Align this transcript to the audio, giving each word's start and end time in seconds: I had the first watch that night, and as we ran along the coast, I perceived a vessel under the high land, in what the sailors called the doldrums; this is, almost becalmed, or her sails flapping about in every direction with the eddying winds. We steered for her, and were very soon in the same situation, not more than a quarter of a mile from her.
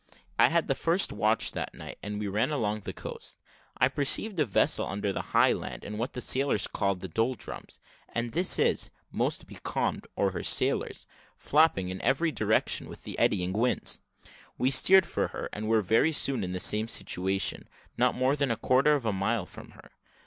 I 0.39 0.47
had 0.47 0.65
the 0.65 0.73
first 0.73 1.13
watch 1.13 1.51
that 1.51 1.75
night, 1.75 1.99
and 2.01 2.15
as 2.15 2.19
we 2.21 2.27
ran 2.27 2.49
along 2.49 2.79
the 2.79 2.91
coast, 2.91 3.37
I 3.77 3.87
perceived 3.87 4.39
a 4.39 4.45
vessel 4.45 4.87
under 4.87 5.13
the 5.13 5.21
high 5.21 5.53
land, 5.53 5.83
in 5.83 5.99
what 5.99 6.13
the 6.13 6.21
sailors 6.21 6.65
called 6.65 7.01
the 7.01 7.07
doldrums; 7.07 7.79
this 8.15 8.57
is, 8.57 8.89
almost 9.13 9.45
becalmed, 9.45 10.07
or 10.15 10.31
her 10.31 10.41
sails 10.41 11.05
flapping 11.37 11.91
about 11.91 12.01
in 12.01 12.01
every 12.01 12.31
direction 12.31 12.89
with 12.89 13.03
the 13.03 13.19
eddying 13.19 13.53
winds. 13.53 13.99
We 14.57 14.71
steered 14.71 15.05
for 15.05 15.27
her, 15.27 15.49
and 15.53 15.67
were 15.67 15.81
very 15.83 16.13
soon 16.13 16.43
in 16.43 16.51
the 16.53 16.59
same 16.59 16.87
situation, 16.87 17.69
not 17.95 18.15
more 18.15 18.35
than 18.35 18.49
a 18.49 18.57
quarter 18.57 18.95
of 18.95 19.05
a 19.05 19.13
mile 19.13 19.45
from 19.45 19.69
her. 19.73 19.91